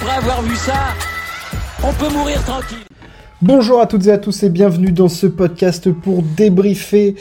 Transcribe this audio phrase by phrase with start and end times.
[0.00, 0.94] après avoir vu ça,
[1.82, 2.78] on peut mourir tranquille.
[3.42, 7.16] Bonjour à toutes et à tous et bienvenue dans ce podcast pour débriefer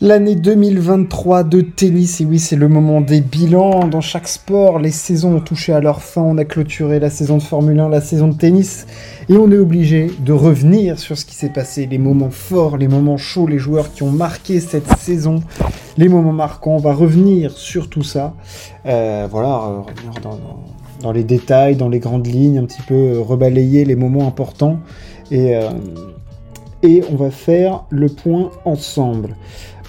[0.00, 2.20] l'année 2023 de tennis.
[2.20, 3.86] Et oui, c'est le moment des bilans.
[3.86, 6.22] Dans chaque sport, les saisons ont touché à leur fin.
[6.22, 8.86] On a clôturé la saison de Formule 1, la saison de tennis.
[9.28, 12.88] Et on est obligé de revenir sur ce qui s'est passé, les moments forts, les
[12.88, 15.42] moments chauds, les joueurs qui ont marqué cette saison,
[15.96, 16.72] les moments marquants.
[16.72, 18.34] On va revenir sur tout ça.
[18.84, 20.75] Euh, voilà, revenir dans, dans,
[21.12, 24.78] les détails, dans les grandes lignes, un petit peu euh, rebalayer les moments importants.
[25.30, 25.70] Et, euh,
[26.82, 29.36] et on va faire le point ensemble.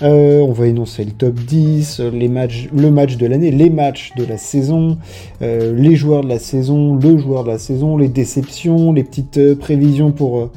[0.04, 4.14] Euh, on va énoncer le top 10, les matchs, le match de l'année, les matchs
[4.16, 4.98] de la saison,
[5.42, 10.12] les joueurs de la saison, le joueur de la saison, les déceptions, les petites prévisions
[10.12, 10.52] pour,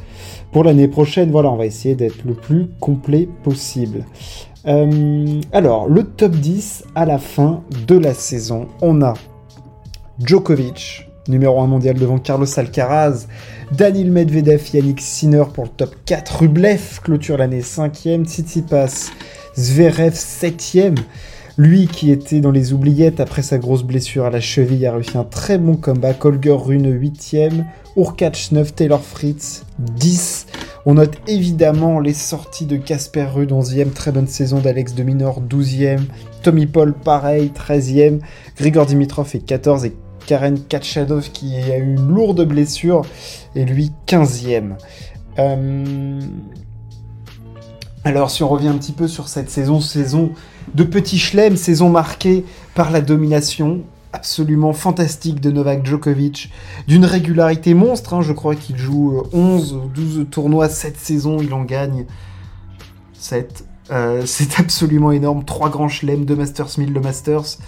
[0.53, 1.31] pour l'année prochaine.
[1.31, 4.05] Voilà, on va essayer d'être le plus complet possible.
[4.67, 9.15] Alors, le top 10 à la fin de la saison, on a
[10.23, 13.27] Djokovic, numéro 1 mondial devant Carlos Alcaraz,
[13.73, 19.11] Daniel Medvedev, Yannick Sinner pour le top 4, Rublev clôture l'année 5e, Tsitsipas,
[19.57, 20.97] Zverev 7e,
[21.57, 25.17] lui qui était dans les oubliettes après sa grosse blessure à la cheville a réussi
[25.17, 27.65] un très bon comeback, Holger Rune 8e,
[27.97, 30.47] Urkac 9, Taylor Fritz 10.
[30.87, 35.41] On note évidemment les sorties de Casper Ruud 11e, très bonne saison d'Alex de Minor
[35.43, 36.01] 12e,
[36.43, 38.21] Tommy Paul pareil 13e,
[38.57, 39.95] Grigor Dimitrov est 14 et
[40.27, 43.03] Karen Kachadov qui a eu une lourde blessure
[43.55, 44.73] et lui 15e.
[45.39, 46.21] Euh...
[48.05, 50.33] Alors si on revient un petit peu sur cette saison, saison
[50.75, 56.51] de petit chelem, saison marquée par la domination absolument fantastique de Novak Djokovic,
[56.89, 61.53] d'une régularité monstre, hein, je crois qu'il joue 11 ou 12 tournois cette saison, il
[61.55, 62.07] en gagne
[63.15, 63.65] 7.
[63.91, 67.59] Euh, c'est absolument énorme, 3 grands chelems, 2 Masters 1000, le Masters,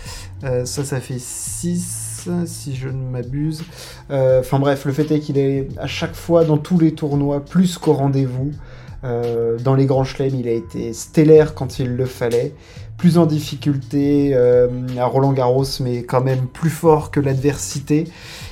[0.45, 2.02] euh, ça ça fait 6
[2.47, 3.63] si je ne m'abuse.
[4.11, 7.45] Euh, enfin bref, le fait est qu'il est à chaque fois dans tous les tournois
[7.45, 8.53] plus qu'au rendez-vous.
[9.05, 12.55] Euh, dans les grands chelems, il a été stellaire quand il le fallait,
[12.97, 18.05] plus en difficulté euh, à Roland Garros, mais quand même plus fort que l'adversité.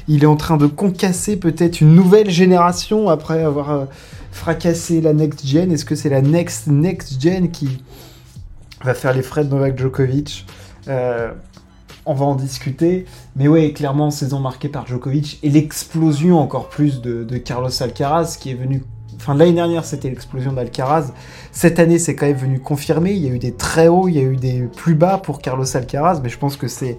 [0.08, 3.86] Il est en train de concasser peut-être une nouvelle génération après avoir
[4.32, 5.70] fracassé la next gen.
[5.70, 7.82] Est-ce que c'est la next next gen qui
[8.82, 10.46] va faire les frais de Novak Djokovic?
[12.06, 13.04] On va en discuter.
[13.36, 18.50] Mais ouais, clairement, saison marquée par Djokovic et l'explosion encore plus de, Carlos Alcaraz qui
[18.50, 18.82] est venu.
[19.16, 21.12] Enfin, l'année dernière, c'était l'explosion d'Alcaraz.
[21.52, 23.12] Cette année, c'est quand même venu confirmer.
[23.12, 25.42] Il y a eu des très hauts, il y a eu des plus bas pour
[25.42, 26.96] Carlos Alcaraz, mais je pense que c'est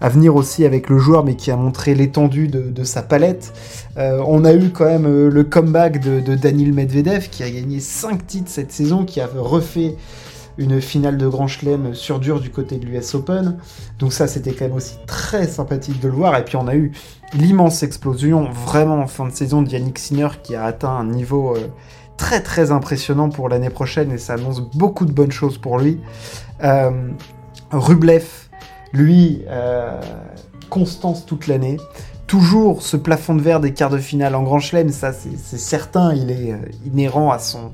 [0.00, 3.52] à venir aussi avec le joueur, mais qui a montré l'étendue de, sa palette.
[3.96, 7.50] Euh, on a eu quand même euh, le comeback de, de Daniil Medvedev, qui a
[7.50, 9.96] gagné 5 titres cette saison, qui a refait
[10.58, 13.58] une finale de Grand Chelem sur dur du côté de l'US Open.
[13.98, 16.36] Donc ça, c'était quand même aussi très sympathique de le voir.
[16.36, 16.92] Et puis on a eu
[17.34, 21.56] l'immense explosion, vraiment en fin de saison, de Yannick Sinner qui a atteint un niveau
[21.56, 21.68] euh,
[22.16, 26.00] très très impressionnant pour l'année prochaine et ça annonce beaucoup de bonnes choses pour lui.
[26.64, 27.10] Euh,
[27.70, 28.26] Rublev,
[28.92, 30.00] lui, euh,
[30.70, 31.76] constance toute l'année.
[32.26, 36.12] Toujours ce plafond de verre des quarts de finale en Grand Chelem, ça c'est certain,
[36.12, 37.70] il est inhérent à son,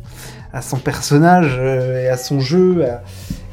[0.53, 2.85] à son personnage euh, et à son jeu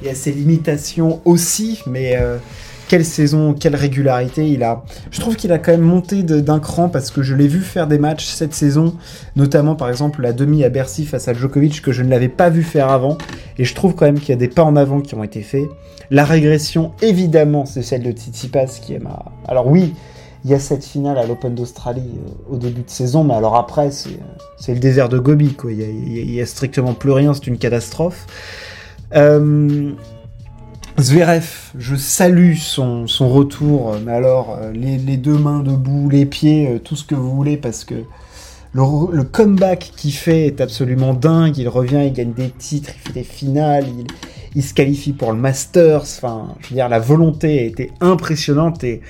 [0.04, 2.38] et à ses limitations aussi, mais euh,
[2.90, 4.84] quelle saison, quelle régularité il a.
[5.12, 7.88] Je trouve qu'il a quand même monté d'un cran parce que je l'ai vu faire
[7.88, 8.96] des matchs cette saison,
[9.36, 12.50] notamment par exemple la demi à Bercy face à Djokovic que je ne l'avais pas
[12.50, 13.18] vu faire avant,
[13.58, 15.42] et je trouve quand même qu'il y a des pas en avant qui ont été
[15.42, 15.68] faits.
[16.10, 19.26] La régression, évidemment, c'est celle de Tsitsipas qui est ma...
[19.48, 19.94] Alors oui,
[20.46, 23.56] il y a cette finale à l'Open d'Australie euh, au début de saison, mais alors
[23.56, 25.72] après, c'est le désert de Gobi, quoi.
[25.72, 28.26] Il y, a, strictement plus rien, c'est une catastrophe.
[29.16, 29.92] Euh,
[31.00, 36.96] Zverev, je salue son, retour, mais alors, les, les, deux mains debout, les pieds, tout
[36.96, 38.04] ce que vous voulez, parce que
[38.74, 41.58] le, le comeback qu'il fait est absolument dingue.
[41.58, 44.06] Il revient, il gagne des titres, il fait des finales, il,
[44.56, 46.02] il se qualifie pour le Masters.
[46.02, 49.02] Enfin, je veux dire, la volonté a été impressionnante et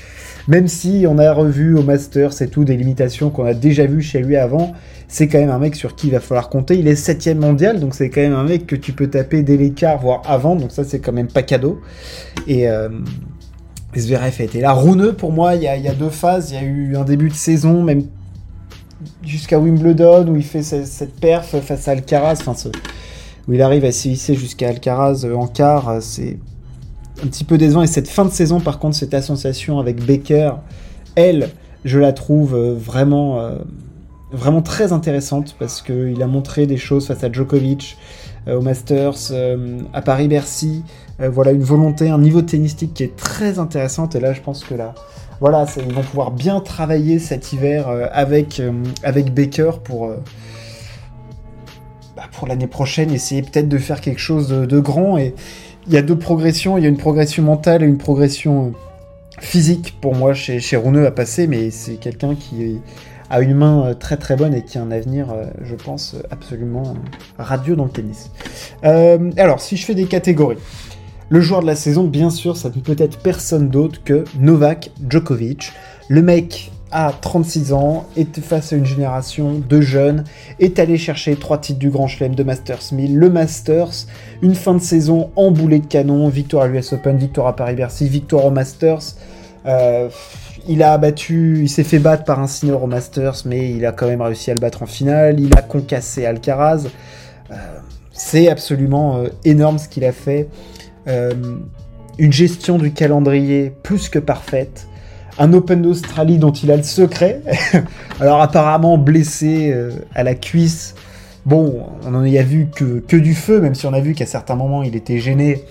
[0.48, 4.02] même si on a revu au Masters et tout des limitations qu'on a déjà vues
[4.02, 4.74] chez lui avant,
[5.08, 6.78] c'est quand même un mec sur qui il va falloir compter.
[6.78, 9.58] Il est septième mondial, donc c'est quand même un mec que tu peux taper dès
[9.58, 11.82] l'écart, voire avant, donc ça c'est quand même pas cadeau.
[12.48, 12.90] Et euh,
[13.98, 14.72] Zverev a été là.
[14.72, 16.52] Rouneux, pour moi, il y, a, deux phases.
[16.52, 18.04] Il y a eu un début de saison, même
[19.24, 22.44] jusqu'à Wimbledon, où il fait cette, perf face à Alcaraz,
[23.50, 26.38] où il arrive à se jusqu'à Alcaraz en quart, c'est
[27.24, 27.82] un petit peu décevant.
[27.82, 30.52] Et cette fin de saison, par contre, cette association avec Baker,
[31.16, 31.50] elle,
[31.84, 33.56] je la trouve vraiment, euh,
[34.32, 37.98] vraiment très intéressante parce qu'il a montré des choses face à Djokovic
[38.48, 40.84] euh, au Masters, euh, à Paris-Bercy.
[41.20, 44.16] voilà une volonté, un niveau tennistique qui est très intéressante.
[44.16, 44.94] Et là, je pense que là,
[45.42, 48.62] voilà, ils vont pouvoir bien travailler cet hiver avec,
[49.04, 50.12] avec Baker pour,
[52.32, 55.18] pour l'année prochaine, essayer peut-être de faire quelque chose de, grand.
[55.18, 55.34] Et
[55.88, 58.74] il y a deux progressions, il y a une progression mentale et une progression
[59.40, 62.80] physique pour moi chez, chez Rouneux à passer, mais c'est quelqu'un qui
[63.30, 66.16] a une main euh, très très bonne et qui a un avenir, euh, je pense,
[66.32, 66.96] absolument
[67.38, 68.32] radieux dans le tennis.
[68.84, 70.58] Euh, alors, si je fais des catégories,
[71.30, 74.92] le joueur de la saison, bien sûr, ça ne peut être personne d'autre que Novak
[75.08, 75.72] Djokovic.
[76.08, 80.24] Le mec a 36 ans, est face à une génération de jeunes,
[80.60, 84.08] est allé chercher trois titres du Grand Chelem de Masters 1000, le Masters,
[84.42, 88.08] une fin de saison en boulet de canon, victoire à l'US Open, victoire à Paris-Bercy,
[88.08, 89.16] victoire au Masters.
[89.66, 90.10] Euh,
[90.68, 93.92] il a battu, il s'est fait battre par un senior au Masters, mais il a
[93.92, 95.40] quand même réussi à le battre en finale.
[95.40, 96.88] Il a concassé Alcaraz.
[97.52, 97.56] Euh,
[98.12, 100.50] c'est absolument euh, énorme ce qu'il a fait.
[102.20, 104.89] Une gestion du calendrier plus que parfaite.
[105.40, 107.42] Un Open d'Australie dont il a le secret.
[108.20, 109.74] Alors apparemment blessé
[110.14, 110.96] à la cuisse.
[111.46, 114.26] Bon, on en a vu que, que du feu, même si on a vu qu'à
[114.26, 115.64] certains moments il était gêné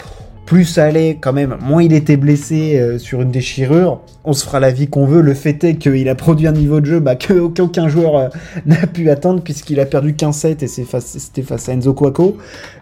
[0.49, 4.01] plus ça allait quand même, moins il était blessé euh, sur une déchirure.
[4.25, 5.21] On se fera la vie qu'on veut.
[5.21, 8.29] Le fait est qu'il a produit un niveau de jeu bah, qu'aucun joueur euh,
[8.67, 11.95] n'a pu atteindre puisqu'il a perdu 15-7 et c'était face, à Enzo.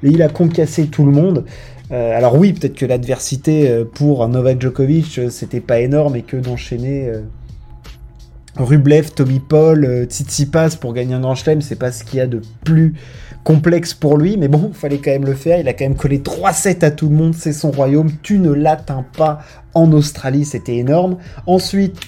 [0.04, 1.44] Et il a concassé tout le monde.
[1.90, 7.10] Euh, alors oui, peut-être que l'adversité pour Novak Djokovic, c'était pas énorme et que d'enchaîner
[8.56, 12.26] Rublev, Tommy Paul, Tsitsipas pour gagner un Grand Chelem, c'est pas ce qu'il y a
[12.26, 12.94] de plus
[13.46, 15.60] complexe pour lui, mais bon, fallait quand même le faire.
[15.60, 18.10] Il a quand même collé 3-7 à tout le monde, c'est son royaume.
[18.22, 19.38] Tu ne l'atteins pas
[19.72, 21.18] en Australie, c'était énorme.
[21.46, 22.00] Ensuite,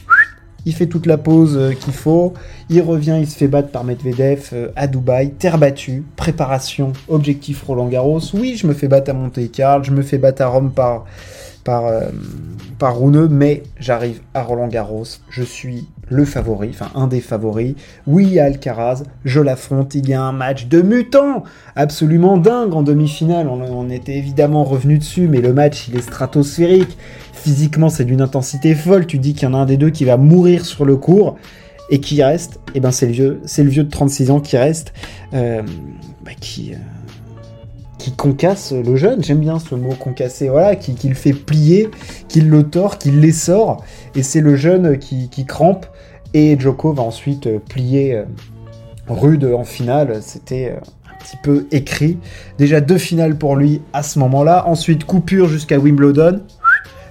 [0.66, 2.34] il fait toute la pause euh, qu'il faut.
[2.70, 5.30] Il revient, il se fait battre par Medvedev euh, à Dubaï.
[5.30, 8.20] Terre battue, préparation, objectif Roland Garros.
[8.34, 11.04] Oui, je me fais battre à Monte Carlo, je me fais battre à Rome par
[11.68, 17.74] par, euh, mais j'arrive à Roland Garros, je suis le favori, enfin un des favoris.
[18.06, 21.44] Oui, Alcaraz, je l'affronte, il y a un match de mutants.
[21.76, 22.74] Absolument dingue.
[22.74, 26.98] En demi-finale, on, était évidemment revenu dessus, mais le match il est stratosphérique,
[27.32, 30.04] physiquement c'est d'une intensité folle, tu dis qu'il y en a un des deux qui
[30.04, 31.36] va mourir sur le cours,
[31.90, 34.56] et qui reste, eh ben c'est le vieux, c'est le vieux de 36 ans qui
[34.56, 34.92] reste,
[35.32, 35.62] euh,
[36.24, 36.74] bah, qui...
[36.74, 36.76] Euh,
[37.98, 41.90] qui concasse le jeune, j'aime bien ce mot concasser, voilà, qui, le fait plier,
[42.28, 43.84] qui le tord, qui l'essore,
[44.14, 45.86] et c'est le jeune qui, crampe,
[46.34, 48.24] et Joko va ensuite euh, plier euh,
[49.08, 50.80] rude en finale, c'était euh,
[51.10, 52.18] un petit peu écrit.
[52.58, 56.40] Déjà deux finales pour lui à ce moment-là, ensuite coupure jusqu'à Wimbledon,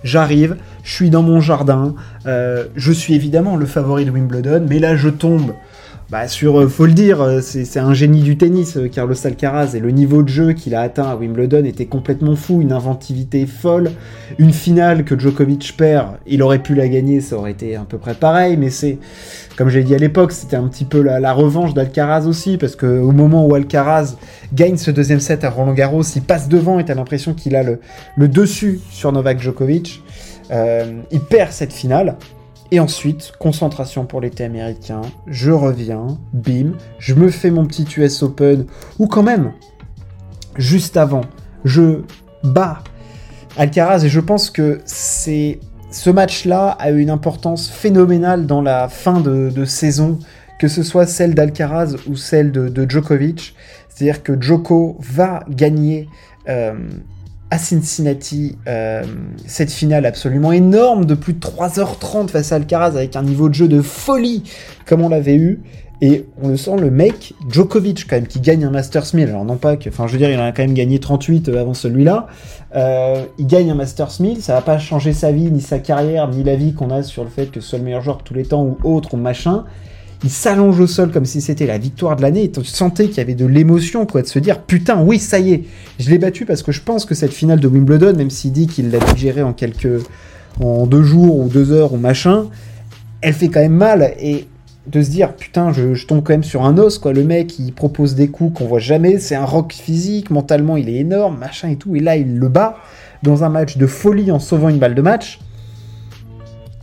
[0.04, 4.96] j'arrive, je suis dans mon jardin, je suis évidemment le favori de Wimbledon, mais là
[4.96, 5.54] je tombe
[6.10, 9.76] bah sur, euh, faut le dire, euh, c'est un génie du tennis, euh, Carlos Alcaraz,
[9.76, 13.46] et le niveau de jeu qu'il a atteint à Wimbledon était complètement fou, une inventivité
[13.46, 13.92] folle,
[14.38, 17.98] une finale que Djokovic perd, il aurait pu la gagner, ça aurait été à peu
[17.98, 19.00] près pareil, mais c'est,
[19.58, 22.86] comme j'ai dit à l'époque, c'était un petit peu la, revanche d'Alcaraz aussi, parce que
[22.86, 24.16] au moment où Alcaraz
[24.54, 27.64] gagne ce deuxième set à Roland Garros, il passe devant et t'as l'impression qu'il a
[27.64, 27.82] le,
[28.16, 30.02] le, dessus sur Novak Djokovic,
[30.52, 32.16] il perd cette finale,
[32.72, 38.24] et ensuite, concentration pour l'été américain, je reviens, bim, je me fais mon petit US
[38.24, 38.66] Open,
[39.00, 39.54] ou quand même,
[40.58, 41.22] juste avant,
[41.64, 42.02] je
[42.44, 42.84] bats
[43.58, 45.60] Alcaraz, et je pense que c'est
[45.90, 50.20] ce match-là a eu une importance phénoménale dans la fin de, saison,
[50.60, 53.56] que ce soit celle d'Alcaraz ou celle de, Djokovic.
[53.90, 56.08] C'est-à-dire que Djoko va gagner
[56.50, 56.74] euh,
[57.50, 59.04] à Cincinnati euh,
[59.46, 63.54] cette finale absolument énorme de plus de 3h30 face à Alcaraz avec un niveau de
[63.54, 64.44] jeu de folie
[64.86, 65.62] comme on l'avait eu.
[66.00, 69.30] Et on le sent, le mec, Djokovic quand même, qui gagne un Masters 1000.
[69.30, 71.50] Alors non pas que, enfin je veux dire, il en a quand même gagné 38
[71.50, 72.28] avant celui-là.
[72.76, 76.28] Euh, il gagne un Masters 1000, ça va pas changer sa vie, ni sa carrière,
[76.28, 78.36] ni la vie qu'on a sur le fait que ce soit le meilleur joueur tous
[78.36, 79.66] les temps ou autre ou machin
[80.24, 83.22] il s'allonge au sol comme si c'était la victoire de l'année, tu sentais qu'il y
[83.22, 85.64] avait de l'émotion, quoi, de se dire putain, oui, ça y est,
[86.00, 88.68] je l'ai battu parce que je pense que cette finale de Wimbledon, même s'il dit
[88.68, 90.02] qu'il l'a digérée en quelques.
[90.60, 92.48] en deux jours ou deux heures ou machin,
[93.22, 94.48] elle fait quand même mal, et
[94.88, 97.74] de se dire putain, je, tombe quand même sur un os, quoi, le mec, il
[97.74, 101.70] propose des coups qu'on voit jamais, c'est un rock physique, mentalement il est énorme, machin
[101.70, 102.78] et tout, et là il le bat
[103.24, 105.40] dans un match de folie en sauvant une balle de match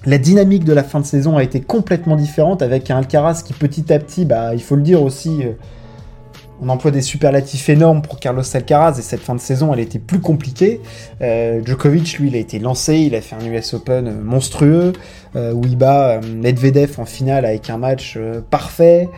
[0.07, 3.53] la dynamique de la fin de saison a été complètement différente avec un Alcaraz qui
[3.53, 5.53] petit à petit, bah, il faut le dire aussi, euh,
[6.61, 9.99] on emploie des superlatifs énormes pour Carlos Alcaraz et cette fin de saison elle était
[9.99, 10.81] plus compliquée.
[11.23, 14.93] Euh, Djokovic lui il a été lancé, il a fait un US Open euh, monstrueux.
[15.37, 18.17] Où il bat Medvedev en finale avec un match
[18.51, 19.09] parfait.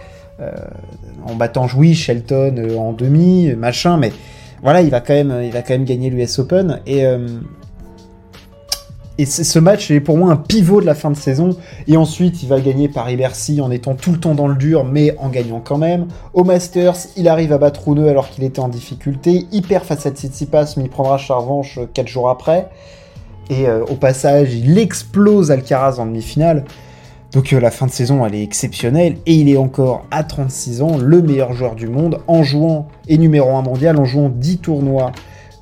[1.27, 4.13] En battant oui Shelton en demi machin mais
[4.63, 6.81] voilà il va quand même il va quand même gagner l'US Open.
[6.87, 7.05] Et
[9.19, 11.57] et ce match est pour moi un pivot de la fin de saison.
[11.89, 15.17] Et ensuite, il va gagner Paris-Bercy en étant tout le temps dans le dur, mais
[15.19, 16.07] en gagnant quand même.
[16.35, 19.47] Au Masters, il arrive à battre Rouneux alors qu'il était en difficulté.
[19.53, 22.69] Il perd face à Tsitsipas, mais il prendra sa revanche 4 jours après.
[23.49, 26.65] Et euh, au passage, il explose Alcaraz en demi-finale.
[27.33, 29.17] Donc euh, la fin de saison, elle est exceptionnelle.
[29.25, 33.17] Et il est encore à 36 ans, le meilleur joueur du monde, en jouant, et
[33.17, 35.13] numéro 1 mondial, en jouant 10 tournois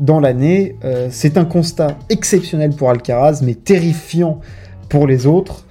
[0.01, 0.77] dans l'année.
[0.85, 4.41] Euh, c'est un constat exceptionnel pour Alcaraz, mais terrifiant
[4.89, 5.67] pour les autres.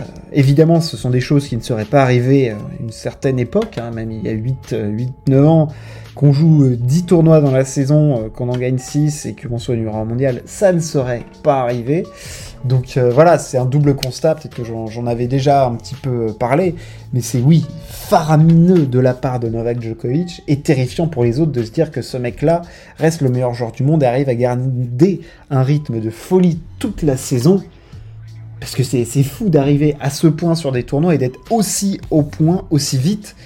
[0.00, 3.78] Euh, évidemment, ce sont des choses qui ne seraient pas arrivées à une certaine époque,
[3.78, 5.68] hein, même il y a 8-9 ans,
[6.14, 9.96] qu'on joue 10 tournois dans la saison, qu'on en gagne 6 et qu'on soit numéro
[9.96, 12.04] 1 mondial, ça ne serait pas arrivé.
[12.64, 16.32] Donc euh, voilà, c'est un double constat, peut-être que j'en avais déjà un petit peu
[16.32, 16.74] parlé,
[17.12, 21.52] mais c'est oui, faramineux de la part de Novak Djokovic et terrifiant pour les autres
[21.52, 22.62] de se dire que ce mec-là
[22.96, 27.02] reste le meilleur joueur du monde et arrive à garder un rythme de folie toute
[27.02, 27.62] la saison.
[28.60, 32.22] Parce que c'est fou d'arriver à ce point sur des tournois et d'être aussi au
[32.22, 33.36] point, aussi vite.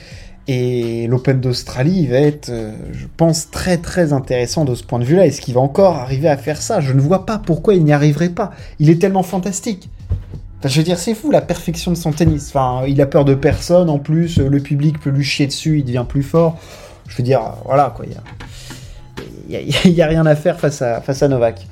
[0.51, 5.05] Et l'Open d'Australie va être, euh, je pense, très très intéressant de ce point de
[5.05, 5.27] vue-là.
[5.27, 6.81] Est-ce qu'il va encore arriver à faire ça?
[6.81, 8.53] Je ne vois pas pourquoi il n'y arriverait pas.
[8.79, 9.91] Il est tellement fantastique.
[10.65, 12.49] Je veux dire, c'est fou la perfection de son tennis.
[12.49, 13.91] Enfin, il a peur de personne.
[13.91, 15.81] En plus, le public peut lui chier dessus.
[15.81, 16.59] Il devient plus fort.
[17.07, 18.07] Je veux dire, voilà quoi.
[19.49, 21.67] Il n'y a, a, rien à faire face à Novak.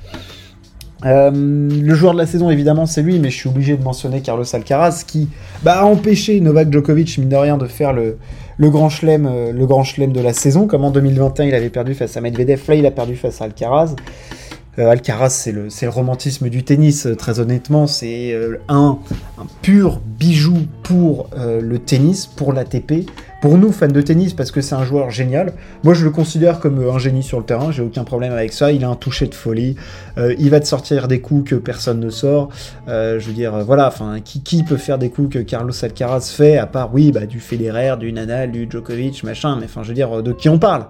[1.05, 4.21] Euh, le joueur de la saison, évidemment, c'est lui, mais je suis obligé de mentionner
[4.21, 5.29] Carlos Alcaraz qui
[5.63, 8.17] bah, a empêché Novak Djokovic, mine de rien, de faire le,
[8.57, 10.67] le grand chelem, euh, le grand chelem de la saison.
[10.67, 13.45] Comme en 2021, il avait perdu face à Medvedev, là, il a perdu face à
[13.45, 13.95] Alcaraz.
[14.79, 17.87] Euh, Alcaraz, c'est le, le, romantisme du tennis, euh, très honnêtement.
[17.87, 18.99] C'est un,
[19.39, 23.09] un, pur bijou pour le tennis, pour l'ATP.
[23.41, 25.53] Pour nous, fans de tennis, parce que c'est un joueur génial.
[25.83, 28.71] Moi, je le considère comme un génie sur le terrain, j'ai aucun problème avec ça.
[28.71, 29.75] Il a un toucher de folie.
[30.17, 32.49] il va te sortir des coups que personne ne sort.
[32.87, 36.57] je veux dire, voilà, enfin, qui, qui, peut faire des coups que Carlos Alcaraz fait,
[36.57, 39.93] à part, oui, bah, du Federer, du Nadal, du Djokovic, machin, mais enfin, je veux
[39.93, 40.87] dire, de qui on parle?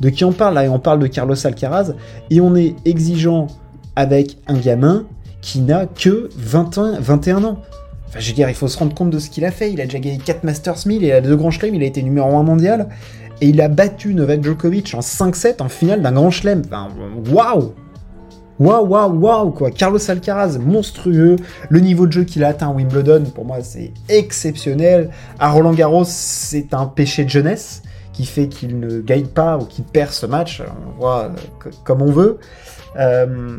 [0.00, 1.94] De qui on parle là On parle de Carlos Alcaraz
[2.30, 3.46] et on est exigeant
[3.94, 5.04] avec un gamin
[5.40, 7.58] qui n'a que 21, 21 ans.
[8.08, 9.72] Enfin, je veux dire, il faut se rendre compte de ce qu'il a fait.
[9.72, 12.02] Il a déjà gagné 4 Masters 1000, il a deux grands chelems, il a été
[12.02, 12.88] numéro 1 mondial
[13.40, 16.62] et il a battu Novak Djokovic en 5-7 en finale d'un grand chelem.
[16.66, 16.88] Enfin,
[17.30, 17.72] waouh
[18.58, 19.70] Waouh, waouh, waouh, quoi.
[19.70, 21.36] Carlos Alcaraz, monstrueux.
[21.68, 25.10] Le niveau de jeu qu'il a atteint à Wimbledon, pour moi, c'est exceptionnel.
[25.38, 27.82] À Roland Garros, c'est un péché de jeunesse
[28.16, 30.62] qui fait qu'il ne gagne pas ou qu'il perd ce match.
[30.88, 32.38] On voit euh, comme on veut.
[32.98, 33.58] Euh,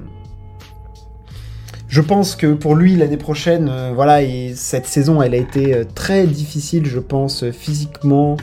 [1.87, 5.83] je pense que pour lui, l'année prochaine, euh, voilà, et cette saison, elle a été
[5.93, 8.37] très difficile, je pense, physiquement,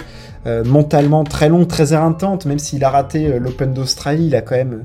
[0.66, 4.84] mentalement, très longue, très éreintante, même s'il a raté l'Open d'Australie, il a quand même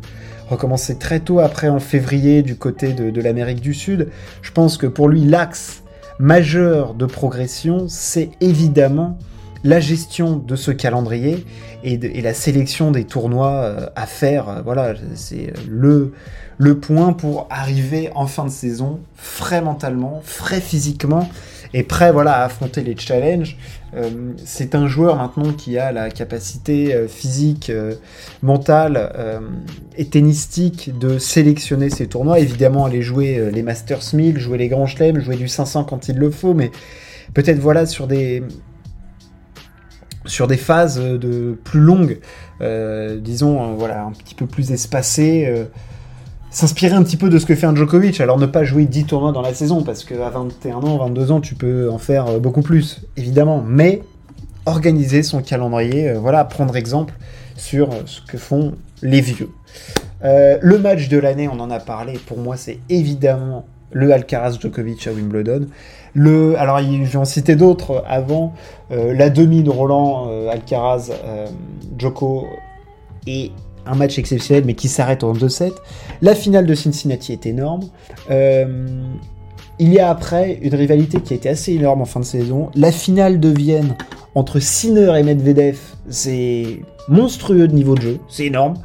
[0.50, 4.08] recommencé très tôt après en février du côté de, de l'Amérique du Sud.
[4.42, 5.84] Je pense que pour lui, l'axe
[6.18, 9.18] majeur de progression, c'est évidemment
[9.64, 11.46] la gestion de ce calendrier
[11.84, 14.50] et, la sélection des tournois euh, à faire.
[14.50, 16.14] Euh, voilà, c'est le,
[16.58, 21.30] le point pour arriver en fin de saison frais mentalement, frais physiquement
[21.74, 23.58] et prêt voilà, à affronter les challenges.
[23.96, 24.10] Euh,
[24.44, 27.72] c'est un joueur maintenant qui a la capacité physique,
[28.42, 29.12] mentale
[29.98, 32.40] et tennistique de sélectionner ses tournois.
[32.40, 36.18] Évidemment, aller jouer les Masters 1000, jouer les Grands Chelems, jouer du 500 quand il
[36.18, 36.72] le faut, mais
[37.36, 38.44] peut-être voilà sur des,
[40.30, 42.20] sur des phases de plus longues,
[42.62, 45.66] euh, disons, euh, voilà, un petit peu plus espacées, euh,
[46.52, 48.22] s'inspirer un petit peu de ce que fait un Djokovic.
[48.22, 51.42] Alors ne pas jouer 10 tournois dans la saison, parce qu'à 21 ans, 22 ans,
[51.42, 54.02] tu peux en faire beaucoup plus, évidemment, mais
[54.66, 57.14] organiser son calendrier, voilà, prendre exemple
[57.56, 59.50] sur ce que font les vieux.
[60.22, 65.08] le match de l'année, on en a parlé, pour moi c'est évidemment le Alcaraz Djokovic
[65.08, 65.68] à Wimbledon.
[66.14, 68.54] Le, alors, je vais en citer d'autres avant.
[68.92, 71.48] Euh, la demi de Roland euh, Alcaraz euh,
[71.98, 72.48] Djoko
[73.28, 73.52] est
[73.86, 75.72] un match exceptionnel, mais qui s'arrête en 2-7.
[76.22, 77.82] La finale de Cincinnati est énorme.
[78.30, 82.70] il y a après une rivalité qui a été assez énorme en fin de saison.
[82.76, 83.96] La finale de Vienne
[84.36, 85.80] entre Sinner et Medvedev,
[86.10, 88.76] c'est monstrueux de niveau de jeu, c'est énorme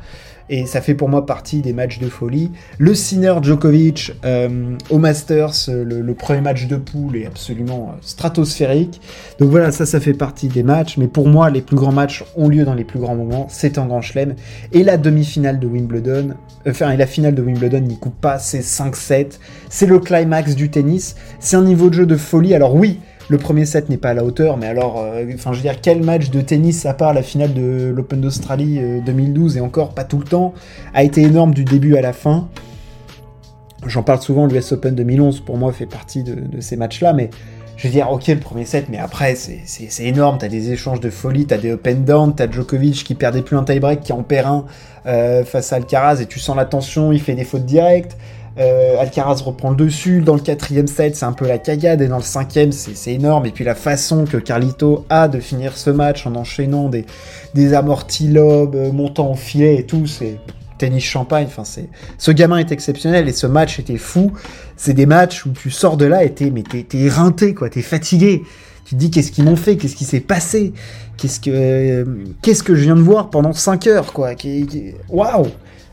[0.50, 2.50] et ça fait pour moi partie des matchs de folie.
[2.78, 9.00] Le Sinner Djokovic euh, au Masters, le, premier match de poule est absolument euh, stratosphérique.
[9.38, 10.96] Donc voilà, ça, ça fait partie des matchs.
[10.96, 13.46] Mais pour moi, les plus grands matchs ont lieu dans les plus grands moments.
[13.48, 14.34] C'est un grand chelem.
[14.72, 16.34] Et la demi-finale de Wimbledon,
[16.66, 19.38] euh, enfin, la finale de Wimbledon n'y coupe pas, c'est 5-7.
[19.70, 21.16] C'est le climax du tennis.
[21.40, 22.54] C'est un niveau de jeu de folie.
[22.54, 25.58] Alors oui, le premier set n'est pas à la hauteur, mais alors, euh, enfin, je
[25.58, 29.58] veux dire, quel match de tennis, à part la finale de l'Open d'Australie 2012 euh,
[29.58, 30.52] et encore pas tout le temps,
[30.92, 32.48] a été énorme du début à la fin?
[33.86, 37.30] J'en parle souvent, l'US Open 2011 pour moi fait partie de, ces matchs-là, mais
[37.76, 40.38] je veux dire, ok, le premier set, mais après, c'est énorme.
[40.38, 43.64] T'as des échanges de folie, t'as des open down, t'as Djokovic qui perdait plus un
[43.64, 44.64] tie-break, qui en perd un
[45.06, 48.16] euh, face à Alcaraz, et tu sens la tension, il fait des fautes directes.
[48.58, 50.20] Euh, Alcaraz reprend le dessus.
[50.20, 52.00] Dans le quatrième set, c'est un peu la cagade.
[52.02, 53.46] Et dans le cinquième, c'est énorme.
[53.46, 57.04] Et puis la façon que Carlito a de finir ce match en enchaînant des,
[57.54, 60.38] des amortis lobes, euh, montant au filet et tout, c'est
[60.78, 61.46] tennis champagne.
[61.46, 64.32] Enfin, c'est ce gamin est exceptionnel et ce match était fou.
[64.76, 67.82] C'est des matchs où tu sors de là et t'es mais t'es éreinté quoi, t'es
[67.82, 68.42] fatigué.
[68.84, 70.74] Tu te dis qu'est-ce qu'ils m'ont fait, qu'est-ce qui s'est passé,
[71.16, 72.04] qu'est-ce que euh,
[72.42, 74.32] qu'est-ce que je viens de voir pendant 5 heures quoi?
[75.08, 75.46] Waouh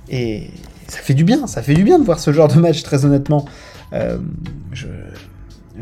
[0.10, 0.50] Et
[0.92, 3.06] ça fait du bien, ça fait du bien de voir ce genre de match très
[3.06, 3.46] honnêtement.
[3.94, 4.18] Euh,
[4.74, 4.88] je,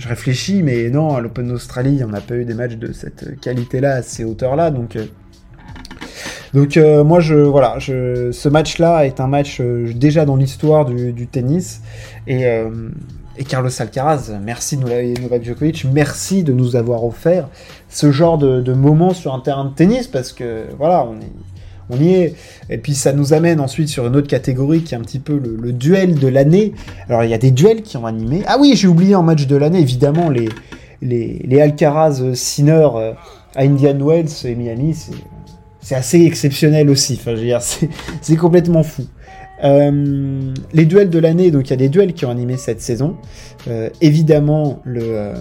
[0.07, 3.95] réfléchis, mais non, à l'Open d'Australie, on n'a pas eu des matchs de cette qualité-là,
[3.95, 5.05] à ces hauteurs-là, donc euh,
[6.53, 11.27] donc euh, moi, je, voilà, je, ce match-là est un match déjà dans l'histoire du,
[11.27, 11.81] tennis.
[12.27, 12.45] Et,
[13.47, 17.47] Carlos Alcaraz, merci de nous Novak Djokovic, merci de nous avoir offert
[17.87, 21.31] ce genre de moment sur un terrain de tennis parce que voilà, on est,
[21.89, 22.35] on y est.
[22.69, 25.37] Et puis ça nous amène ensuite sur une autre catégorie qui est un petit peu
[25.37, 26.73] le, duel de l'année.
[27.07, 28.43] Alors il y a des duels qui ont animé.
[28.47, 30.49] Ah oui, j'ai oublié en match de l'année, évidemment, les,
[31.01, 32.87] les, Alcaraz Sinner
[33.55, 34.95] à Indian Wells et Miami,
[35.81, 37.19] c'est assez exceptionnel aussi.
[37.19, 37.35] Enfin,
[38.21, 39.05] c'est complètement fou.
[39.63, 42.81] Euh, les duels de l'année, donc il y a des duels qui ont animé cette
[42.81, 43.17] saison.
[43.67, 45.33] Euh, évidemment, le euh,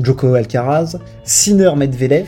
[0.00, 2.26] Joko Alcaraz, Sinner Medvedev.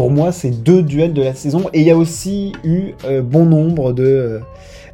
[0.00, 1.68] Pour moi, c'est deux duels de la saison.
[1.74, 2.92] Et il y a aussi eu
[3.22, 4.40] bon nombre de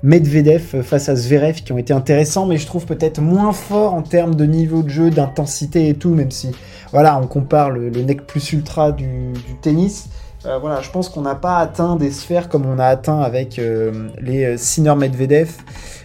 [0.03, 4.03] Medvedev face à Zverev qui ont été intéressants, mais je trouve peut-être moins fort en
[4.03, 6.51] termes de niveau de jeu, d'intensité et tout, même si
[6.91, 9.33] voilà, on compare le, le nec plus ultra du,
[9.63, 10.09] tennis.
[10.45, 13.59] Euh, voilà, je pense qu'on n'a pas atteint des sphères comme on a atteint avec
[13.59, 15.50] euh, les euh, Sinner Medvedev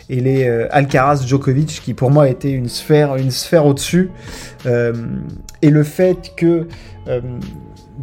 [0.09, 4.11] et les Alcaraz Djokovic, qui pour moi étaient une sphère, une sphère au-dessus.
[4.65, 6.67] et le fait que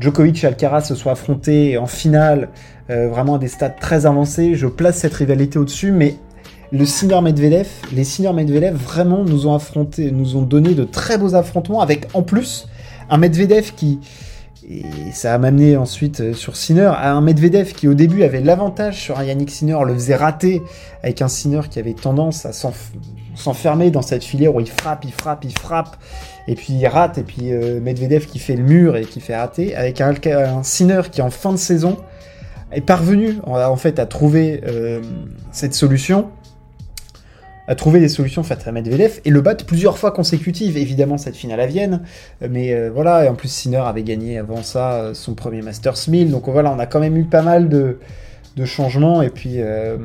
[0.00, 2.48] Djokovic et Alcaraz se soient affrontés en finale,
[2.88, 6.16] vraiment à des stades très avancés, je place cette rivalité au-dessus, mais
[6.72, 11.18] le Sinner Medvedev, les Sinner Medvedev vraiment nous ont affronté, nous ont donné de très
[11.18, 12.68] beaux affrontements avec en plus
[13.10, 14.00] un Medvedev qui
[14.70, 18.40] et ça a m'amené ensuite euh, sur Sinner à un Medvedev qui au début avait
[18.40, 20.62] l'avantage sur un Yannick Sinner, le faisait rater
[21.02, 25.12] avec un Sinner qui avait tendance à s'enfermer dans cette filière où il frappe, il
[25.12, 25.96] frappe, il frappe,
[26.48, 29.36] et puis il rate, et puis euh, Medvedev qui fait le mur et qui fait
[29.36, 30.12] rater, avec un,
[30.62, 31.96] Sinner qui en fin de saison
[32.70, 35.00] est parvenu en, fait à trouver euh,
[35.50, 36.28] cette solution
[37.68, 40.78] à trouver des solutions face à Medvedev et le battre plusieurs fois consécutives.
[40.78, 42.00] Évidemment, cette finale à Vienne,
[42.40, 46.08] mais euh, voilà, et en plus Sinner avait gagné avant ça euh, son premier Masters
[46.08, 47.98] 1000, donc voilà, on a quand même eu pas mal de,
[48.64, 49.98] changements, et puis euh,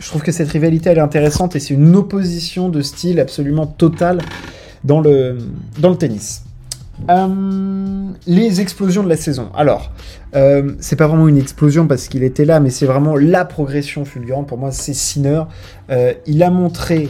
[0.00, 3.66] je trouve que cette rivalité elle est intéressante et c'est une opposition de style absolument
[3.66, 4.18] totale
[4.82, 5.38] dans le,
[5.78, 6.45] dans le tennis.
[7.08, 9.48] Euh, les explosions de la saison.
[9.54, 9.92] Alors,
[10.34, 14.04] euh, c'est pas vraiment une explosion parce qu'il était là, mais c'est vraiment la progression
[14.04, 14.48] fulgurante.
[14.48, 15.42] Pour moi, c'est Sinner.
[15.90, 17.08] Euh, il a montré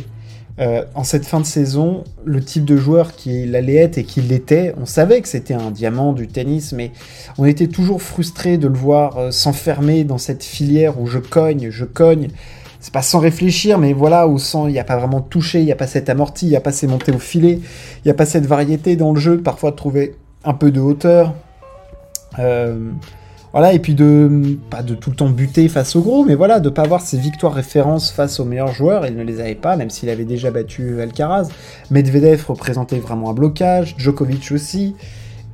[0.94, 4.72] en cette fin de saison le type de joueur qu'il allait être et qu'il l'était.
[4.80, 6.92] On savait que c'était un diamant du tennis, mais
[7.36, 11.84] on était toujours frustré de le voir s'enfermer dans cette filière où je cogne, je
[11.84, 12.28] cogne
[12.86, 15.64] c'est pas sans réfléchir, mais voilà, où sans, il n'y a pas vraiment touché, il
[15.64, 18.12] n'y a pas cette amorti, il n'y a pas ces montées au filet, il n'y
[18.12, 21.34] a pas cette variété dans le jeu, parfois de trouver un peu de hauteur.
[22.38, 22.92] Euh,
[23.50, 26.60] voilà, et puis de, pas de tout le temps buter face au gros, mais voilà,
[26.60, 29.74] de pas avoir ses victoires références face aux meilleurs joueurs, il ne les avait pas,
[29.76, 31.48] même s'il avait déjà battu Alcaraz.
[31.90, 34.94] Medvedev représentait vraiment un blocage, Djokovic aussi,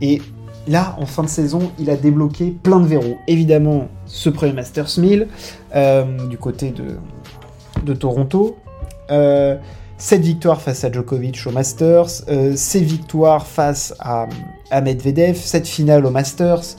[0.03, 0.21] et
[0.68, 3.16] là, en fin de saison, il a débloqué plein de verrous.
[3.27, 5.29] Évidemment, ce premier Masters 1000,
[5.75, 6.99] euh, du côté de,
[7.85, 8.57] de Toronto.
[9.11, 9.57] Euh,
[9.99, 14.27] cette victoire face à Djokovic au Masters, euh, ces victoires face à,
[14.81, 16.77] Medvedev, cette finale au Masters.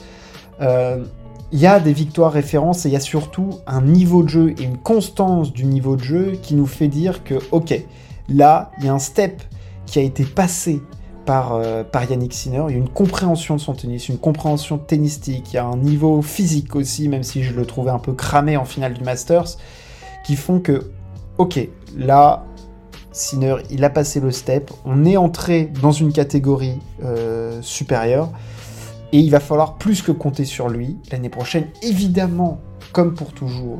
[0.61, 1.05] Euh,
[1.53, 4.55] il y a des victoires références et il y a surtout un niveau de jeu
[4.57, 7.79] et une constance du niveau de jeu qui nous fait dire que, ok,
[8.27, 9.41] là, il y a un step
[9.85, 10.81] qui a été passé
[11.25, 11.61] par,
[11.91, 12.63] par Yannick Sinner.
[12.67, 15.53] Il y a une compréhension de son tennis, une compréhension tennistique.
[15.53, 18.57] Il y a un niveau physique aussi, même si je le trouvais un peu cramé
[18.57, 19.57] en finale du Masters
[20.23, 20.91] qui font que,
[21.37, 22.45] ok, là,
[23.11, 28.31] Sinner, il a passé le step, on est entré dans une catégorie euh, supérieure,
[29.11, 31.67] et il va falloir plus que compter sur lui l'année prochaine.
[31.83, 32.59] Évidemment,
[32.91, 33.79] comme pour toujours,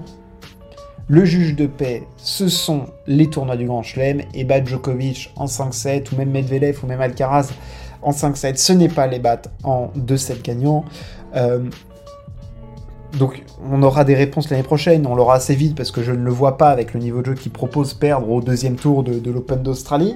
[1.07, 5.45] le juge de paix, ce sont les tournois du Grand Chelem, et bat Djokovic en
[5.45, 7.49] 5-7, ou même Medvedev, ou même Alcaraz
[8.03, 10.85] en 5-7, ce n'est pas les battes en 2-7 gagnants.
[11.35, 11.63] Euh,
[13.17, 16.23] donc on aura des réponses l'année prochaine, on l'aura assez vite parce que je ne
[16.23, 19.31] le vois pas avec le niveau de jeu qu'il propose perdre au deuxième tour de,
[19.31, 20.15] l'Open d'Australie,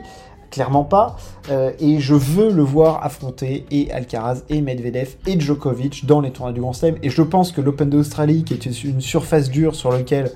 [0.49, 1.15] clairement pas.
[1.49, 6.31] Euh, et je veux le voir affronter et Alcaraz et Medvedev et Djokovic dans les
[6.31, 6.95] tournois du Grand Slam.
[7.03, 10.31] Et je pense que l'Open d'Australie, qui est une surface dure sur, laquelle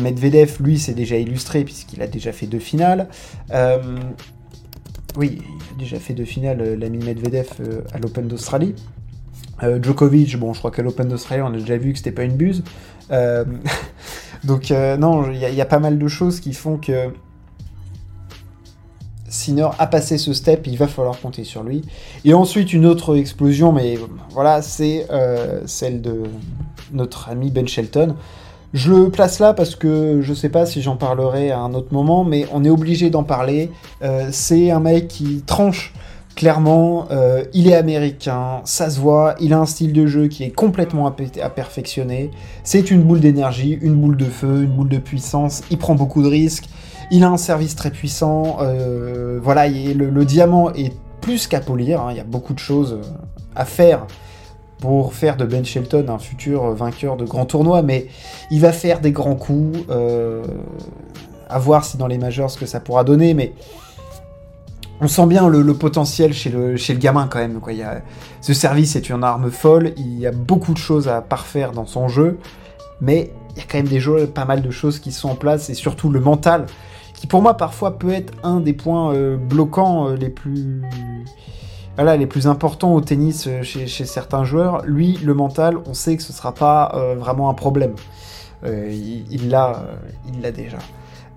[0.00, 3.08] Medvedev, lui, s'est déjà illustré puisqu'il a déjà fait deux finales.
[3.52, 3.98] Euh,
[5.18, 7.48] oui, il a déjà fait deux finales, euh, l'ami Medvedev
[7.92, 8.74] à l'Open d'Australie.
[9.62, 12.24] Euh, Djokovic, bon, je crois qu'à l'Open d'Australie, on a déjà vu que c'était pas
[12.24, 12.62] une buse.
[13.10, 13.44] Euh,
[14.44, 17.08] donc, euh, non, il y, a pas mal de choses qui font que
[19.28, 21.82] Sinner a passé ce step, il va falloir compter sur lui.
[22.24, 23.98] Et ensuite, une autre explosion, mais
[24.30, 25.06] voilà, c'est
[25.66, 26.22] celle de
[26.92, 28.16] notre ami Ben Shelton.
[28.72, 31.92] Je le place là parce que je sais pas si j'en parlerai à un autre
[31.92, 33.70] moment, mais on est obligé d'en parler.
[34.32, 35.92] c'est un mec qui tranche
[36.40, 40.42] Clairement, euh, il est américain, ça se voit, il a un style de jeu qui
[40.42, 42.30] est complètement à, perfectionner.
[42.64, 45.60] C'est une boule d'énergie, une boule de feu, une boule de puissance.
[45.70, 46.64] Il prend beaucoup de risques.
[47.10, 48.56] Il a un service très puissant.
[48.62, 52.00] Euh, voilà, le, diamant est plus qu'à polir.
[52.00, 52.12] Hein.
[52.12, 53.00] Il y a beaucoup de choses
[53.54, 54.06] à faire
[54.78, 58.06] pour faire de Ben Shelton un futur vainqueur de grands tournois, mais
[58.50, 59.78] il va faire des grands coups.
[59.90, 60.42] Euh,
[61.50, 63.52] à voir si dans les majors ce que ça pourra donner, mais
[65.00, 67.60] on sent bien le, potentiel chez le, chez gamin quand même.
[68.40, 71.86] Ce service est une arme folle, il y a beaucoup de choses à parfaire dans
[71.86, 72.38] son jeu,
[73.00, 75.34] mais il y a quand même des jeux, pas mal de choses qui sont en
[75.34, 76.66] place, et surtout le mental,
[77.14, 80.82] qui pour moi parfois peut être un des points euh, bloquants euh, les plus...
[81.96, 84.82] Voilà, les plus importants au tennis euh, chez, certains joueurs.
[84.86, 87.92] Lui, le mental, on sait que ce sera pas vraiment un problème.
[88.64, 89.82] il l'a
[90.32, 90.78] il l'a déjà.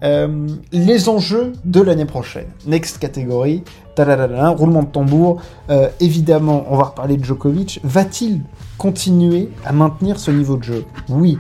[0.04, 2.48] Euh, les enjeux de l'année prochaine.
[2.66, 3.63] Next catégorie,
[3.98, 5.42] roulement de tambour.
[5.70, 7.80] Euh, évidemment, on va reparler de Djokovic.
[7.84, 8.42] Va-t-il
[8.78, 10.86] continuer à maintenir ce niveau de jeu?
[11.10, 11.38] Oui.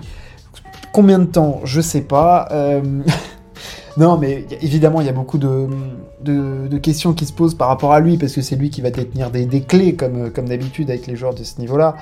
[0.93, 1.59] Combien de temps?
[1.65, 2.47] Je sais pas.
[2.51, 2.81] Euh,
[3.97, 7.99] non, mais évidemment, il y a beaucoup de, questions qui se posent par rapport à
[7.99, 11.33] lui, parce que c'est lui qui va détenir des, clés, comme d'habitude avec les joueurs
[11.33, 11.95] de ce niveau-là.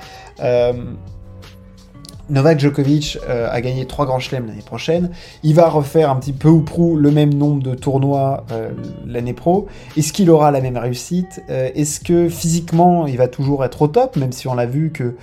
[2.30, 5.10] Novak Djokovic euh, a gagné trois grands chelems l'année prochaine.
[5.42, 8.70] Il va refaire un petit peu ou prou le même nombre de tournois euh,
[9.06, 9.66] l'année pro.
[9.96, 11.42] Est-ce qu'il aura la même réussite?
[11.50, 14.92] Euh, Est-ce que physiquement il va toujours être au top, même si on l'a vu
[14.92, 15.16] que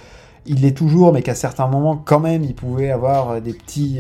[0.45, 3.99] il l'est toujours, mais qu'à certains moments quand même il pouvait avoir des petits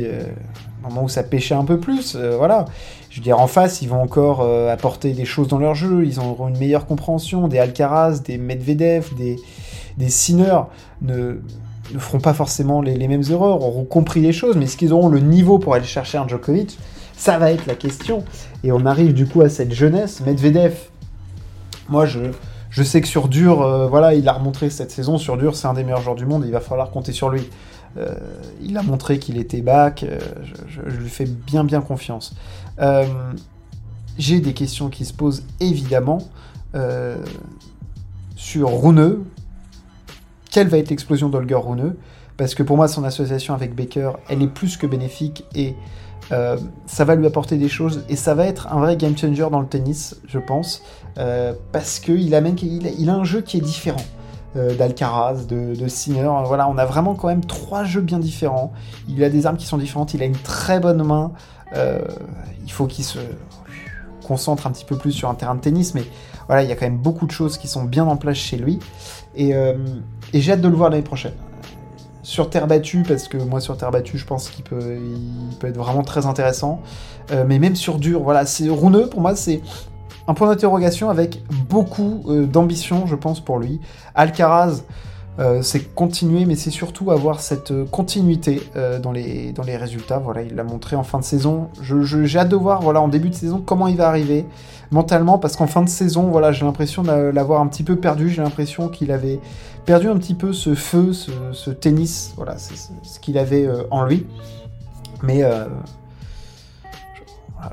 [0.81, 2.15] moments où ça pêchait un peu plus?
[2.15, 2.65] voilà.
[3.11, 6.05] Je veux dire, en face, ils vont encore apporter des choses dans leur jeu.
[6.05, 7.47] Ils auront une meilleure compréhension.
[7.49, 9.35] Des Alcaraz, des Medvedev, des,
[9.97, 10.61] des Sinner.
[11.03, 11.41] Ne
[11.93, 15.09] ne feront pas forcément les, mêmes erreurs, auront compris les choses, mais est-ce qu'ils auront
[15.09, 16.77] le niveau pour aller chercher un Djokovic
[17.15, 18.23] Ça va être la question.
[18.63, 20.21] Et on arrive du coup à cette jeunesse.
[20.21, 20.75] Medvedev,
[21.87, 25.17] moi je, sais que sur dur, euh, voilà, il a remontré cette saison.
[25.17, 26.43] Sur dur, c'est un des meilleurs joueurs du monde.
[26.45, 27.49] il va falloir compter sur lui.
[27.97, 28.13] Euh,
[28.61, 30.03] il a montré qu'il était back.
[30.03, 30.19] Euh,
[30.67, 32.35] je, lui fais bien bien confiance.
[34.17, 36.19] J'ai des questions qui se posent évidemment
[38.35, 39.23] sur Runeux,
[40.49, 41.95] quelle va être l'explosion d'Olger Rune
[42.37, 45.75] Parce que pour moi, son association avec Baker, elle est plus que bénéfique et
[46.31, 49.47] euh, ça va lui apporter des choses et ça va être un vrai game changer
[49.49, 50.83] dans le tennis, je pense,
[51.17, 54.01] euh, parce qu'il a, il a un jeu qui est différent.
[54.55, 56.45] Euh, d'Alcaraz, de, de.
[56.47, 58.73] Voilà, on a vraiment quand même trois jeux bien différents.
[59.07, 61.31] Il a des armes qui sont différentes, il a une très bonne main.
[61.75, 63.19] il faut qu'il se
[64.29, 66.03] concentre un petit peu plus sur un terrain de tennis, mais
[66.47, 68.57] voilà, il y a quand même beaucoup de choses qui sont bien en place chez
[68.57, 68.79] lui.
[69.35, 71.33] Et, et j'ai hâte de le voir l'année prochaine.
[72.21, 75.67] Sur terre battue, parce que moi sur terre battue, je pense qu'il peut, il peut
[75.67, 76.81] être vraiment très intéressant.
[77.31, 79.61] Euh, mais même sur dur, voilà, c'est Rouneux, pour moi, c'est
[80.27, 83.79] un point d'interrogation avec beaucoup euh, d'ambition, je pense, pour lui.
[84.15, 84.83] Alcaraz,
[85.39, 88.61] euh, c'est continuer, mais c'est surtout avoir cette continuité
[89.01, 90.19] dans, les, dans les résultats.
[90.19, 91.69] Voilà, il l'a montré en fin de saison.
[91.81, 94.45] j'ai hâte de voir, voilà, en début de saison, comment il va arriver
[94.91, 98.29] mentalement, parce qu'en fin de saison, voilà, j'ai l'impression de l'avoir un petit peu perdu.
[98.29, 99.39] J'ai l'impression qu'il avait
[99.85, 104.25] perdu un petit peu ce feu, ce, tennis, voilà, ce qu'il avait euh, en lui.
[105.23, 105.65] Mais euh,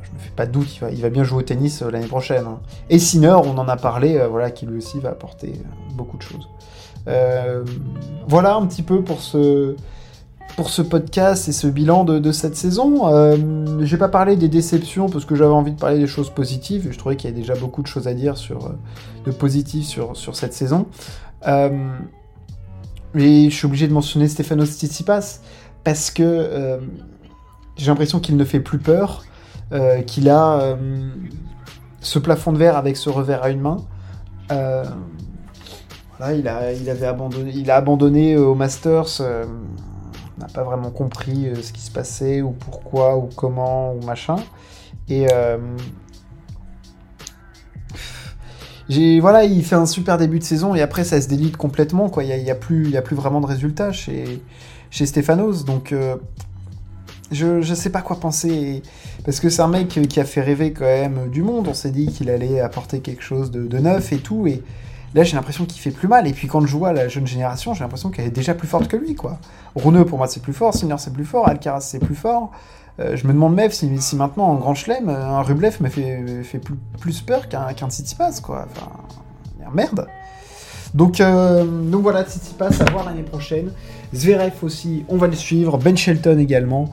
[0.03, 2.45] je, me fais pas de doute, il va, bien jouer au tennis euh, l'année prochaine.
[2.47, 2.61] Hein.
[2.91, 5.53] Et Sinner, on en a parlé, voilà, qui lui aussi va apporter
[5.95, 6.49] beaucoup de choses.
[7.07, 9.77] Voilà un petit peu pour ce,
[10.57, 13.12] pour ce podcast et ce bilan de, cette saison.
[13.12, 13.37] Euh,
[13.83, 16.88] j'ai pas parlé des déceptions parce que j'avais envie de parler des choses positives.
[16.90, 18.73] Je trouvais qu'il y a déjà beaucoup de choses à dire sur,
[19.27, 20.87] de positif sur, sur cette saison.
[21.47, 21.95] Euh,
[23.14, 25.40] je suis obligé de mentionner Stefanos Tsitsipas
[25.85, 26.79] parce que euh,
[27.77, 29.25] j'ai l'impression qu'il ne fait plus peur,
[29.73, 30.77] euh, qu'il a
[32.01, 33.77] ce plafond de verre avec ce revers à une main.
[36.21, 39.21] Il, a, il, avait abandonné, il a abandonné au Masters.
[39.21, 44.37] on n'a pas vraiment compris ce qui se passait, ou pourquoi, ou comment, ou machin.
[45.09, 45.27] Et
[49.21, 52.25] voilà, il fait un super début de saison et après ça se délite complètement quoi.
[52.25, 54.43] Il y a, plus, y a plus vraiment de résultats chez
[54.91, 55.65] chez Stefanos.
[55.65, 55.93] Donc
[57.33, 58.83] je je sais pas quoi penser
[59.25, 61.67] parce que c'est un mec qui a fait rêver quand même du monde.
[61.69, 64.63] On s'est dit qu'il allait apporter quelque chose de, neuf et tout et
[65.17, 66.29] là j'ai l'impression qu'il fait plus mal.
[66.29, 68.87] Et puis quand je vois la jeune génération, j'ai l'impression qu'elle est déjà plus forte
[68.87, 69.39] que lui quoi.
[69.75, 72.53] Runeux pour moi c'est plus fort, Sinner c'est plus fort, Alcaraz c'est plus fort.
[72.99, 76.61] Euh, je me demande même si, maintenant en Grand Chelem, un Rublev me fait,
[77.01, 78.67] plus peur qu'un qu Tsitsipas, quoi.
[78.71, 78.91] Enfin,
[79.73, 80.09] merde.
[80.95, 83.71] Donc, euh, donc voilà, Tsitsipas, à voir l'année prochaine.
[84.14, 85.79] Zverev aussi, on va le suivre.
[85.79, 86.90] Ben Shelton également.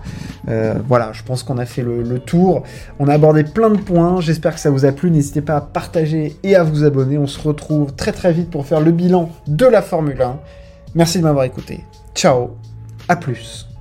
[0.50, 2.64] Euh, voilà, je pense qu'on a fait le, tour.
[3.00, 4.22] On a abordé plein de points.
[4.22, 5.12] J'espère que ça vous a plu.
[5.12, 7.18] N'hésitez pas à partager et à vous abonner.
[7.18, 10.40] On se retrouve très très vite pour faire le bilan de la Formule 1.
[10.96, 11.84] Merci de m'avoir écouté.
[12.16, 12.52] Ciao,
[13.08, 13.73] à plus.